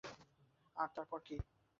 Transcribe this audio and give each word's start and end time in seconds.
আর 0.75 0.89
তারপর 0.95 1.19
কী? 1.27 1.35